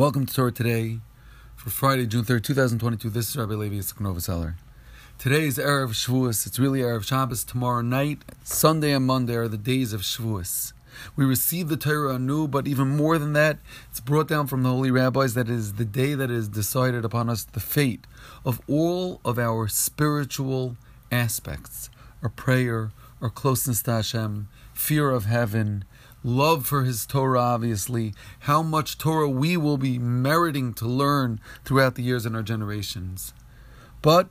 Welcome 0.00 0.24
to 0.24 0.32
Torah 0.32 0.50
today 0.50 1.00
for 1.56 1.68
Friday, 1.68 2.06
June 2.06 2.24
3rd, 2.24 2.42
2022. 2.42 3.10
This 3.10 3.28
is 3.28 3.36
Rabbi 3.36 3.52
Levi 3.52 3.74
Yitzchak 3.74 4.22
Seller. 4.22 4.56
Today 5.18 5.44
is 5.44 5.58
Erev 5.58 5.90
Shavuos. 5.90 6.46
It's 6.46 6.58
really 6.58 6.80
Erev 6.80 7.04
Shabbos. 7.04 7.44
Tomorrow 7.44 7.82
night, 7.82 8.20
Sunday 8.42 8.92
and 8.92 9.06
Monday 9.06 9.34
are 9.34 9.46
the 9.46 9.58
days 9.58 9.92
of 9.92 10.00
Shavuos. 10.00 10.72
We 11.16 11.26
receive 11.26 11.68
the 11.68 11.76
Torah 11.76 12.14
anew, 12.14 12.48
but 12.48 12.66
even 12.66 12.96
more 12.96 13.18
than 13.18 13.34
that, 13.34 13.58
it's 13.90 14.00
brought 14.00 14.26
down 14.26 14.46
from 14.46 14.62
the 14.62 14.70
holy 14.70 14.90
rabbis 14.90 15.34
that 15.34 15.50
it 15.50 15.54
is 15.54 15.74
the 15.74 15.84
day 15.84 16.14
that 16.14 16.30
is 16.30 16.48
decided 16.48 17.04
upon 17.04 17.28
us 17.28 17.44
the 17.44 17.60
fate 17.60 18.06
of 18.42 18.58
all 18.66 19.20
of 19.22 19.38
our 19.38 19.68
spiritual 19.68 20.78
aspects 21.12 21.90
our 22.22 22.30
prayer, 22.30 22.90
our 23.20 23.28
closeness 23.28 23.82
to 23.82 23.92
Hashem, 23.92 24.48
fear 24.72 25.10
of 25.10 25.26
heaven, 25.26 25.84
love 26.22 26.66
for 26.66 26.84
his 26.84 27.06
Torah, 27.06 27.40
obviously, 27.40 28.14
how 28.40 28.62
much 28.62 28.98
Torah 28.98 29.28
we 29.28 29.56
will 29.56 29.78
be 29.78 29.98
meriting 29.98 30.74
to 30.74 30.86
learn 30.86 31.40
throughout 31.64 31.94
the 31.94 32.02
years 32.02 32.26
and 32.26 32.36
our 32.36 32.42
generations. 32.42 33.32
But, 34.02 34.28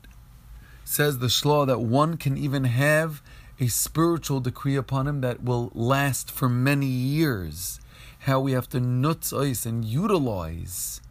says 0.84 1.20
the 1.20 1.28
Shlah, 1.28 1.68
that 1.68 1.82
one 1.82 2.18
can 2.18 2.38
even 2.38 2.64
have 2.66 3.22
a 3.60 3.68
spiritual 3.68 4.40
decree 4.40 4.76
upon 4.76 5.08
him 5.08 5.22
that 5.22 5.44
will 5.44 5.72
last 5.74 6.32
for 6.32 6.48
many 6.48 6.88
years. 6.88 7.80
How 8.20 8.40
we 8.40 8.54
have 8.54 8.70
to 8.70 8.80
nutz 8.80 9.34
ice 9.34 9.66
and 9.66 9.84
utilize 9.84 11.02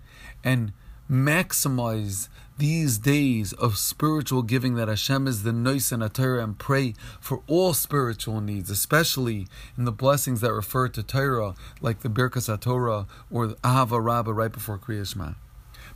and 0.45 0.72
maximize 1.10 2.28
these 2.58 2.98
days 2.98 3.52
of 3.52 3.78
spiritual 3.78 4.42
giving 4.42 4.74
that 4.74 4.88
Hashem 4.88 5.26
is 5.28 5.44
the 5.44 5.52
nois 5.52 5.92
and 5.92 6.12
Torah 6.12 6.42
and 6.42 6.58
pray 6.58 6.94
for 7.20 7.42
all 7.46 7.72
spiritual 7.72 8.40
needs, 8.40 8.68
especially 8.68 9.46
in 9.76 9.84
the 9.84 9.92
blessings 9.92 10.40
that 10.40 10.52
refer 10.52 10.88
to 10.88 11.02
Torah, 11.02 11.54
like 11.80 12.00
the 12.00 12.08
Birkas 12.08 12.60
Torah 12.60 13.06
or 13.30 13.48
Ahava 13.48 14.02
Rabbah 14.05 14.33
right 14.33 14.52
before 14.52 14.78
Kriya 14.78 15.06
Shema. 15.06 15.34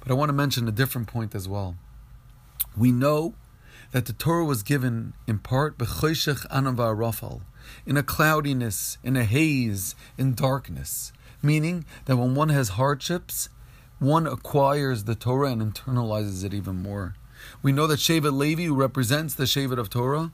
But 0.00 0.10
I 0.10 0.14
want 0.14 0.28
to 0.28 0.34
mention 0.34 0.68
a 0.68 0.72
different 0.72 1.08
point 1.08 1.34
as 1.34 1.48
well. 1.48 1.76
We 2.76 2.92
know 2.92 3.34
that 3.90 4.06
the 4.06 4.12
Torah 4.12 4.44
was 4.44 4.62
given 4.62 5.12
in 5.26 5.38
part 5.40 5.76
b'choshech 5.76 6.46
anava 6.48 6.96
rafal, 6.96 7.42
in 7.84 7.96
a 7.96 8.02
cloudiness, 8.02 8.98
in 9.02 9.16
a 9.16 9.24
haze, 9.24 9.94
in 10.16 10.34
darkness, 10.34 11.12
meaning 11.42 11.84
that 12.06 12.16
when 12.16 12.34
one 12.34 12.48
has 12.48 12.70
hardships, 12.70 13.48
one 14.02 14.26
acquires 14.26 15.04
the 15.04 15.14
Torah 15.14 15.52
and 15.52 15.62
internalizes 15.62 16.44
it 16.44 16.52
even 16.52 16.82
more. 16.82 17.14
We 17.62 17.70
know 17.70 17.86
that 17.86 18.00
Shevet 18.00 18.36
Levi, 18.36 18.64
who 18.64 18.74
represents 18.74 19.34
the 19.34 19.44
Shevet 19.44 19.78
of 19.78 19.90
Torah, 19.90 20.32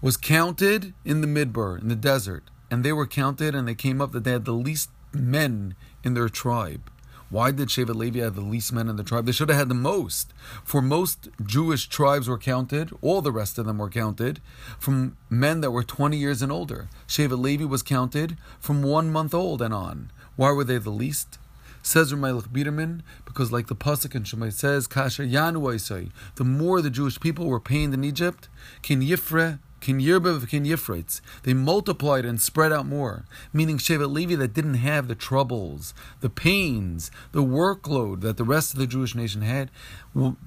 was 0.00 0.16
counted 0.16 0.94
in 1.04 1.20
the 1.20 1.26
Midbar, 1.26 1.80
in 1.80 1.88
the 1.88 1.96
desert. 1.96 2.44
And 2.70 2.82
they 2.82 2.94
were 2.94 3.06
counted 3.06 3.54
and 3.54 3.68
they 3.68 3.74
came 3.74 4.00
up 4.00 4.12
that 4.12 4.24
they 4.24 4.32
had 4.32 4.46
the 4.46 4.52
least 4.52 4.88
men 5.12 5.74
in 6.02 6.14
their 6.14 6.30
tribe. 6.30 6.90
Why 7.28 7.50
did 7.50 7.68
Shevet 7.68 7.94
Levi 7.94 8.20
have 8.20 8.36
the 8.36 8.40
least 8.40 8.72
men 8.72 8.88
in 8.88 8.96
the 8.96 9.04
tribe? 9.04 9.26
They 9.26 9.32
should 9.32 9.50
have 9.50 9.58
had 9.58 9.68
the 9.68 9.74
most. 9.74 10.32
For 10.64 10.80
most 10.80 11.28
Jewish 11.44 11.88
tribes 11.88 12.26
were 12.26 12.38
counted, 12.38 12.90
all 13.02 13.20
the 13.20 13.32
rest 13.32 13.58
of 13.58 13.66
them 13.66 13.78
were 13.78 13.90
counted, 13.90 14.40
from 14.78 15.18
men 15.28 15.60
that 15.60 15.72
were 15.72 15.82
20 15.82 16.16
years 16.16 16.40
and 16.40 16.50
older. 16.50 16.88
Shevet 17.06 17.38
Levi 17.38 17.64
was 17.64 17.82
counted 17.82 18.38
from 18.60 18.82
one 18.82 19.10
month 19.10 19.34
old 19.34 19.60
and 19.60 19.74
on. 19.74 20.10
Why 20.36 20.52
were 20.52 20.64
they 20.64 20.78
the 20.78 20.90
least? 20.90 21.38
Says 21.84 22.14
Ramaylich 22.14 22.48
Biderman, 22.48 23.02
because 23.26 23.52
like 23.52 23.66
the 23.66 23.76
Pasuk 23.76 24.14
in 24.14 24.22
Shemai 24.22 24.50
says, 24.50 24.86
Kasha 24.86 25.22
Yanu 25.22 26.10
the 26.36 26.44
more 26.44 26.80
the 26.80 26.88
Jewish 26.88 27.20
people 27.20 27.44
were 27.44 27.60
pained 27.60 27.92
in 27.92 28.02
Egypt, 28.02 28.48
Kin 28.80 29.02
Yifre, 29.02 29.58
Kin 29.80 29.98
Yirbev, 30.00 30.48
Kin 30.48 30.64
Yifrites, 30.64 31.20
they 31.42 31.52
multiplied 31.52 32.24
and 32.24 32.40
spread 32.40 32.72
out 32.72 32.86
more. 32.86 33.26
Meaning 33.52 33.76
Shevet 33.76 34.10
Levi 34.10 34.34
that 34.36 34.54
didn't 34.54 34.74
have 34.74 35.08
the 35.08 35.14
troubles, 35.14 35.92
the 36.20 36.30
pains, 36.30 37.10
the 37.32 37.42
workload 37.42 38.22
that 38.22 38.38
the 38.38 38.44
rest 38.44 38.72
of 38.72 38.78
the 38.78 38.86
Jewish 38.86 39.14
nation 39.14 39.42
had, 39.42 39.70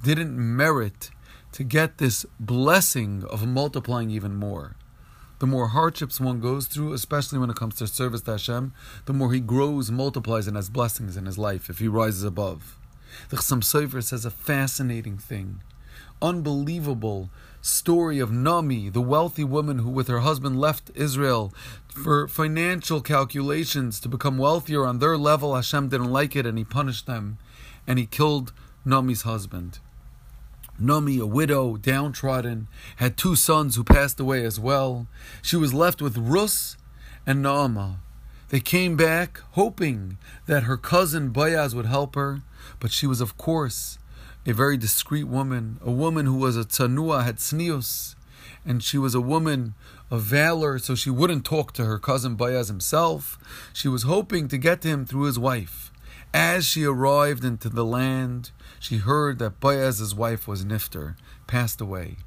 didn't 0.01 0.35
merit 0.35 1.11
to 1.51 1.63
get 1.63 1.99
this 1.99 2.25
blessing 2.39 3.23
of 3.29 3.47
multiplying 3.47 4.09
even 4.09 4.35
more 4.35 4.75
the 5.39 5.47
more 5.47 5.69
hardships 5.69 6.19
one 6.19 6.39
goes 6.39 6.67
through, 6.67 6.93
especially 6.93 7.39
when 7.39 7.49
it 7.49 7.55
comes 7.55 7.75
to 7.75 7.87
service 7.87 8.21
to 8.21 8.31
Hashem, 8.31 8.73
the 9.05 9.13
more 9.13 9.33
he 9.33 9.39
grows, 9.39 9.91
multiplies, 9.91 10.47
and 10.47 10.55
has 10.55 10.69
blessings 10.69 11.15
in 11.15 11.25
his 11.25 11.37
life 11.37 11.69
if 11.69 11.79
he 11.79 11.87
rises 11.87 12.23
above. 12.23 12.77
The 13.29 13.37
Chassam 13.37 13.61
Sofer 13.61 14.03
says 14.03 14.25
a 14.25 14.31
fascinating 14.31 15.17
thing, 15.17 15.61
unbelievable 16.21 17.29
story 17.61 18.19
of 18.19 18.31
Naomi, 18.31 18.89
the 18.89 19.01
wealthy 19.01 19.43
woman 19.43 19.79
who, 19.79 19.89
with 19.89 20.07
her 20.07 20.19
husband, 20.19 20.59
left 20.59 20.91
Israel 20.95 21.53
for 21.87 22.27
financial 22.27 23.01
calculations 23.01 23.99
to 23.99 24.09
become 24.09 24.37
wealthier 24.37 24.85
on 24.85 24.99
their 24.99 25.17
level. 25.17 25.55
Hashem 25.55 25.89
didn't 25.89 26.11
like 26.11 26.35
it, 26.35 26.45
and 26.45 26.57
he 26.57 26.63
punished 26.63 27.05
them, 27.05 27.37
and 27.85 27.99
he 27.99 28.05
killed 28.05 28.53
Naomi's 28.85 29.23
husband. 29.23 29.79
Naomi, 30.79 31.19
a 31.19 31.25
widow, 31.25 31.77
downtrodden, 31.77 32.67
had 32.97 33.17
two 33.17 33.35
sons 33.35 33.75
who 33.75 33.83
passed 33.83 34.19
away 34.19 34.45
as 34.45 34.59
well. 34.59 35.07
She 35.41 35.55
was 35.55 35.73
left 35.73 36.01
with 36.01 36.17
Rus 36.17 36.77
and 37.25 37.43
Naama. 37.43 37.97
They 38.49 38.59
came 38.59 38.95
back 38.95 39.41
hoping 39.51 40.17
that 40.45 40.63
her 40.63 40.77
cousin 40.77 41.29
Boaz 41.29 41.75
would 41.75 41.88
help 41.88 42.15
her, 42.15 42.41
but 42.79 42.91
she 42.91 43.07
was, 43.07 43.21
of 43.21 43.38
course, 43.38 43.97
a 44.45 44.53
very 44.53 44.77
discreet 44.77 45.25
woman, 45.25 45.79
a 45.83 45.91
woman 45.91 46.25
who 46.25 46.35
was 46.35 46.55
a 46.55 46.63
tsanua, 46.63 47.23
had 47.23 47.38
tznius, 47.38 48.15
and 48.65 48.81
she 48.81 48.97
was 48.97 49.13
a 49.13 49.21
woman 49.21 49.73
of 50.09 50.21
valor, 50.21 50.79
so 50.79 50.95
she 50.95 51.09
wouldn't 51.09 51.44
talk 51.44 51.73
to 51.73 51.85
her 51.85 51.99
cousin 51.99 52.35
Boaz 52.35 52.69
himself. 52.69 53.38
She 53.73 53.88
was 53.88 54.03
hoping 54.03 54.47
to 54.47 54.57
get 54.57 54.81
to 54.81 54.88
him 54.88 55.05
through 55.05 55.23
his 55.23 55.39
wife. 55.39 55.91
As 56.33 56.65
she 56.65 56.83
arrived 56.83 57.43
into 57.43 57.69
the 57.69 57.85
land, 57.85 58.51
she 58.79 58.97
heard 58.97 59.39
that 59.39 59.59
Boaz's 59.59 60.13
wife 60.13 60.47
was 60.47 60.65
Nifter, 60.65 61.15
passed 61.47 61.81
away. 61.81 62.17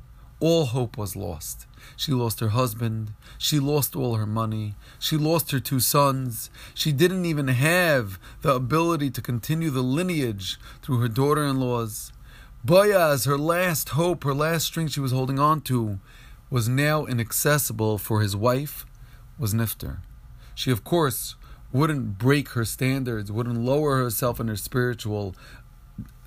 All 0.41 0.67
hope 0.67 0.97
was 0.97 1.15
lost. 1.15 1.67
She 1.97 2.13
lost 2.13 2.41
her 2.41 2.49
husband. 2.49 3.13
She 3.37 3.61
lost 3.61 3.95
all 3.95 4.17
her 4.17 4.27
money. 4.27 4.75
She 4.99 5.19
lost 5.19 5.51
her 5.51 5.61
two 5.61 5.81
sons. 5.81 6.51
She 6.75 6.93
didn't 6.93 7.27
even 7.27 7.49
have 7.49 8.19
the 8.41 8.55
ability 8.55 9.11
to 9.11 9.23
continue 9.23 9.69
the 9.69 9.83
lineage 9.83 10.59
through 10.81 11.01
her 11.01 11.09
daughter 11.09 11.45
in 11.45 11.61
laws. 11.61 12.13
Boaz, 12.65 13.25
her 13.25 13.39
last 13.39 13.91
hope, 13.91 14.25
her 14.25 14.35
last 14.35 14.67
string 14.67 14.89
she 14.89 15.01
was 15.01 15.13
holding 15.13 15.39
on 15.39 15.61
to, 15.63 15.99
was 16.49 16.69
now 16.69 17.05
inaccessible 17.05 17.99
for 17.99 18.23
his 18.23 18.35
wife, 18.35 18.87
was 19.39 19.55
Nifter. 19.55 19.99
She, 20.55 20.71
of 20.71 20.85
course, 20.85 21.37
wouldn't 21.73 22.19
break 22.19 22.51
her 22.51 22.65
standards, 22.65 23.31
wouldn't 23.31 23.61
lower 23.61 23.97
herself 23.97 24.41
in 24.41 24.49
her 24.49 24.57
spiritual 24.57 25.35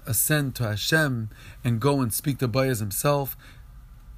ascent 0.05 0.55
to 0.55 0.63
Hashem 0.63 1.29
and 1.63 1.79
go 1.79 2.01
and 2.01 2.13
speak 2.13 2.39
to 2.39 2.47
Boaz 2.47 2.79
himself. 2.79 3.37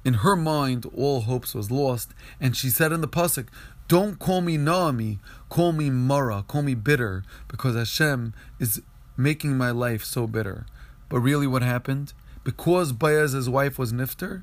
In 0.04 0.14
her 0.14 0.36
mind, 0.36 0.86
all 0.94 1.22
hopes 1.22 1.54
was 1.54 1.70
lost, 1.70 2.12
and 2.40 2.56
she 2.56 2.70
said 2.70 2.92
in 2.92 3.00
the 3.00 3.08
pasuk, 3.08 3.46
"Don't 3.88 4.18
call 4.18 4.40
me 4.40 4.56
Naomi, 4.56 5.18
call 5.48 5.72
me 5.72 5.90
Mara, 5.90 6.44
call 6.46 6.62
me 6.62 6.74
bitter, 6.74 7.24
because 7.48 7.74
Hashem 7.74 8.32
is 8.58 8.82
making 9.16 9.56
my 9.56 9.70
life 9.70 10.04
so 10.04 10.26
bitter." 10.26 10.66
But 11.08 11.20
really, 11.20 11.46
what 11.46 11.62
happened? 11.62 12.12
Because 12.44 12.92
Boaz's 12.92 13.48
wife 13.48 13.78
was 13.78 13.92
Nifter, 13.92 14.42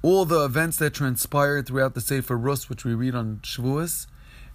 all 0.00 0.24
the 0.24 0.44
events 0.44 0.78
that 0.78 0.94
transpired 0.94 1.66
throughout 1.66 1.94
the 1.94 2.00
Sefer 2.00 2.36
Rus, 2.36 2.68
which 2.70 2.84
we 2.84 2.94
read 2.94 3.14
on 3.14 3.40
Shavuos, 3.42 4.06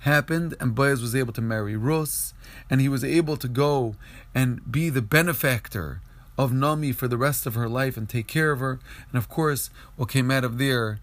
happened, 0.03 0.55
and 0.59 0.75
Boaz 0.75 1.01
was 1.01 1.15
able 1.15 1.33
to 1.33 1.41
marry 1.41 1.75
Rus, 1.75 2.33
and 2.69 2.79
he 2.79 2.89
was 2.89 3.03
able 3.03 3.37
to 3.37 3.47
go 3.47 3.95
and 4.33 4.71
be 4.71 4.89
the 4.89 5.01
benefactor 5.01 6.01
of 6.37 6.53
Naomi 6.53 6.91
for 6.91 7.07
the 7.07 7.17
rest 7.17 7.45
of 7.45 7.55
her 7.55 7.69
life 7.69 7.97
and 7.97 8.07
take 8.07 8.27
care 8.27 8.51
of 8.51 8.59
her. 8.59 8.79
And 9.09 9.17
of 9.17 9.29
course, 9.29 9.69
what 9.95 10.09
came 10.09 10.31
out 10.31 10.43
of 10.43 10.57
there 10.57 10.99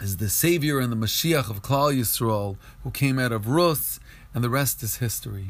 is 0.00 0.18
the 0.18 0.28
Savior 0.28 0.78
and 0.78 0.92
the 0.92 0.96
Mashiach 0.96 1.50
of 1.50 1.62
Klal 1.62 1.94
Yisrael, 1.94 2.56
who 2.82 2.90
came 2.90 3.18
out 3.18 3.32
of 3.32 3.48
Rus, 3.48 4.00
and 4.34 4.44
the 4.44 4.50
rest 4.50 4.82
is 4.82 4.96
history. 4.96 5.48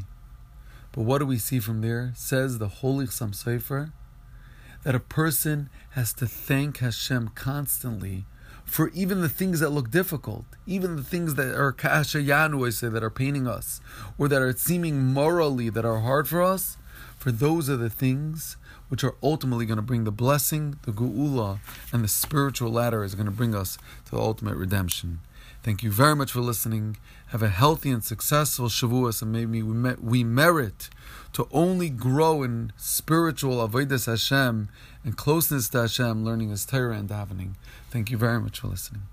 But 0.91 1.01
what 1.01 1.19
do 1.19 1.25
we 1.25 1.37
see 1.37 1.59
from 1.59 1.81
there? 1.81 2.13
Says 2.15 2.57
the 2.57 2.67
Holy 2.67 3.05
Chassam 3.05 3.31
Sofer 3.35 3.91
that 4.83 4.95
a 4.95 4.99
person 4.99 5.69
has 5.91 6.13
to 6.13 6.25
thank 6.25 6.77
Hashem 6.77 7.29
constantly 7.35 8.25
for 8.69 8.89
even 8.89 9.21
the 9.21 9.29
things 9.29 9.59
that 9.59 9.69
look 9.69 9.89
difficult, 9.89 10.45
even 10.67 10.95
the 10.95 11.03
things 11.03 11.35
that 11.35 11.55
are 11.55 11.73
kashayanu, 11.73 12.67
I 12.67 12.69
say, 12.69 12.87
that 12.87 13.03
are 13.03 13.09
paining 13.09 13.47
us, 13.47 13.81
or 14.17 14.27
that 14.27 14.41
are 14.41 14.53
seeming 14.53 15.05
morally 15.05 15.69
that 15.69 15.85
are 15.85 15.99
hard 15.99 16.27
for 16.27 16.41
us, 16.41 16.77
for 17.17 17.31
those 17.31 17.69
are 17.69 17.77
the 17.77 17.89
things 17.89 18.57
which 18.87 19.03
are 19.03 19.15
ultimately 19.21 19.65
going 19.65 19.77
to 19.77 19.83
bring 19.83 20.03
the 20.03 20.11
blessing, 20.11 20.77
the 20.83 20.91
geula, 20.91 21.59
and 21.91 22.03
the 22.03 22.07
spiritual 22.07 22.71
ladder 22.71 23.03
is 23.03 23.15
going 23.15 23.25
to 23.25 23.31
bring 23.31 23.55
us 23.55 23.77
to 24.05 24.11
the 24.11 24.21
ultimate 24.21 24.55
redemption. 24.55 25.19
Thank 25.61 25.83
you 25.83 25.91
very 25.91 26.15
much 26.15 26.31
for 26.31 26.39
listening. 26.39 26.97
Have 27.27 27.43
a 27.43 27.49
healthy 27.49 27.91
and 27.91 28.03
successful 28.03 28.67
Shavuos, 28.67 29.21
and 29.21 29.31
maybe 29.31 29.61
we, 29.61 29.93
we 29.95 30.23
merit 30.23 30.89
to 31.33 31.47
only 31.51 31.89
grow 31.89 32.43
in 32.43 32.71
spiritual 32.77 33.67
avodas 33.67 34.05
Hashem 34.05 34.69
and 35.03 35.17
closeness 35.17 35.69
to 35.69 35.81
Hashem, 35.81 36.25
learning 36.25 36.49
His 36.49 36.65
Torah 36.65 36.97
and 36.97 37.09
davening. 37.09 37.53
Thank 37.89 38.11
you 38.11 38.17
very 38.17 38.39
much 38.39 38.59
for 38.59 38.67
listening. 38.67 39.03